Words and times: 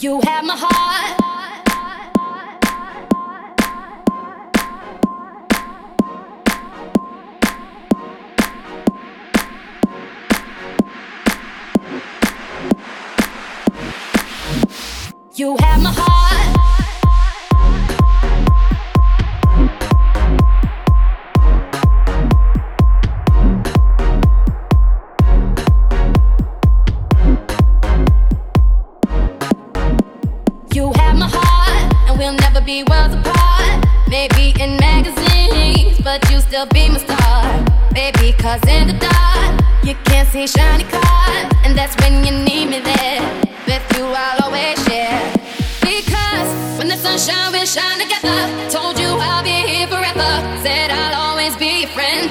You 0.00 0.20
have 0.20 0.44
my 0.44 0.54
heart. 0.56 1.24
You 15.34 15.56
have 15.56 15.82
my 15.82 15.92
heart. 15.92 16.27
You 30.78 30.92
have 30.94 31.16
my 31.16 31.28
heart, 31.28 31.92
and 32.06 32.16
we'll 32.16 32.38
never 32.38 32.60
be 32.60 32.84
worlds 32.84 33.12
apart. 33.12 33.84
Maybe 34.06 34.54
in 34.62 34.76
magazines, 34.76 36.00
but 36.04 36.22
you 36.30 36.38
still 36.38 36.66
be 36.66 36.88
my 36.88 36.98
star. 36.98 37.18
In 38.68 38.86
the 38.86 38.94
dark, 38.94 39.60
you 39.82 39.94
can't 40.04 40.28
see 40.28 40.46
shiny 40.46 40.84
cars. 40.84 41.52
And 41.64 41.76
that's 41.76 41.96
when 42.00 42.24
you 42.24 42.30
need 42.30 42.66
me 42.70 42.78
there. 42.78 43.20
With 43.66 43.84
you, 43.96 44.04
I'll 44.06 44.44
always 44.44 44.78
share. 44.86 45.20
Because 45.80 46.48
when 46.78 46.86
the 46.86 46.96
sun 46.96 47.18
shines, 47.18 47.52
we 47.52 47.66
shine 47.66 47.98
together. 47.98 48.38
Told 48.70 48.98
you 49.00 49.07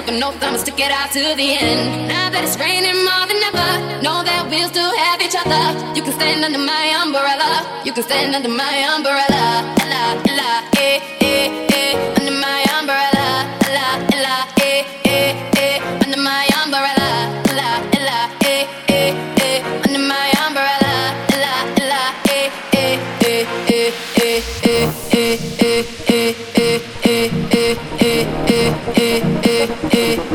Took 0.00 0.16
an 0.16 0.22
oath, 0.22 0.42
I'ma 0.42 0.56
stick 0.56 0.80
it 0.80 0.90
out 0.90 1.10
to 1.12 1.20
the 1.36 1.48
end. 1.60 2.08
Now 2.08 2.30
that 2.32 2.42
it's 2.42 2.56
raining 2.56 3.04
more 3.04 3.24
than 3.28 3.36
ever, 3.52 4.00
know 4.00 4.24
that 4.24 4.48
we'll 4.48 4.70
still 4.72 4.88
have 4.96 5.20
each 5.20 5.36
other. 5.36 5.60
You 5.92 6.00
can 6.00 6.14
stand 6.14 6.40
under 6.42 6.56
my 6.56 6.86
umbrella. 7.04 7.68
You 7.84 7.92
can 7.92 8.04
stand 8.04 8.34
under 8.34 8.48
my 8.48 8.80
umbrella. 8.96 9.44
Ella, 9.84 10.16
ella, 10.24 10.64
eh, 10.80 11.04
eh, 11.20 11.52
eh. 11.68 12.16
Under 12.16 12.32
my 12.32 12.64
umbrella. 12.80 13.44
Ella, 13.68 13.88
ella, 14.16 14.36
eh, 14.64 14.88
eh, 15.04 15.36
eh. 15.60 15.76
Under 16.00 16.16
my 16.16 16.48
umbrella. 16.64 17.08
Ella, 17.52 17.70
ella, 17.92 18.18
eh, 18.48 18.64
eh, 18.88 19.12
eh. 19.36 19.60
Under 19.84 20.00
my 20.00 20.28
umbrella. 20.48 21.12
Ella, 21.28 21.54
ella, 21.76 22.04
eh, 22.24 22.48
eh, 22.72 22.96
eh, 23.20 23.44
eh, 23.68 23.92
eh, 24.16 24.40
eh, 24.64 24.88
eh, 25.12 25.36
eh, 25.60 25.84
eh, 26.08 26.08
eh, 26.08 26.49
it 29.92 30.30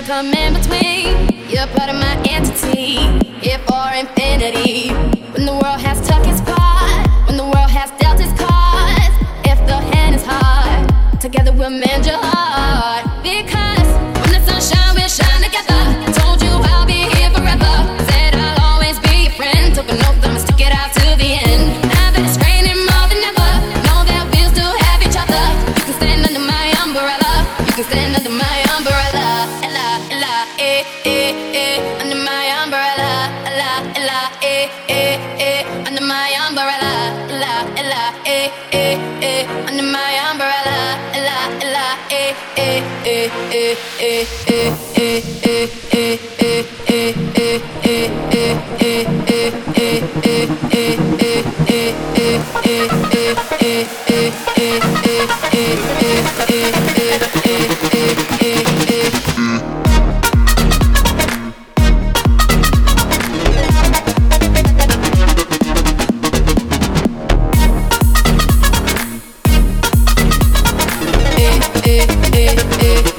never 0.00 0.06
come 0.06 0.32
in 0.34 0.54
between. 0.54 1.48
You're 1.48 1.66
part 1.68 1.90
of 1.90 1.96
my 1.96 2.22
entity, 2.28 2.98
here 3.40 3.58
for 3.66 3.92
infinity. 3.94 4.90
When 5.32 5.46
the 5.46 5.52
world 5.52 5.80
has 5.80 5.98
took 6.06 6.26
its 6.26 6.40
part, 6.40 7.26
when 7.26 7.36
the 7.36 7.44
world 7.44 7.70
has 7.70 7.90
dealt 7.98 8.20
its 8.20 8.32
cards, 8.40 9.14
if 9.44 9.58
the 9.66 9.76
hand 9.94 10.14
is 10.14 10.24
hard, 10.24 11.20
together 11.20 11.52
we'll 11.52 11.70
mend 11.70 12.06
your 12.06 12.18
heart. 12.18 12.47
Ella, 34.08 34.30
ella, 34.40 34.40
eh, 34.40 34.70
eh, 34.88 35.18
eh. 35.38 35.66
Under 35.86 36.02
my 36.02 36.32
umbrella. 36.48 37.12
Ella, 37.28 37.68
ella, 37.76 38.14
eh, 38.24 38.50
eh, 38.70 38.98
eh. 39.20 39.46
Under 39.68 39.84
my 39.84 40.16
umbrella. 40.30 40.96
Ella, 41.12 41.36
ella, 41.60 41.88
eh, 42.08 42.34
eh, 42.54 42.82
eh, 43.04 43.30
eh, 43.50 43.76
eh, 43.98 44.26
eh, 44.38 45.22
eh, 45.42 45.78
eh, 45.90 46.20
eh, 46.38 46.64
eh, 46.88 47.60
eh, 47.82 47.84
eh, 47.84 48.14
eh, 48.14 48.38
eh, 71.88 72.06
eh, 72.34 72.54
eh. 72.80 73.17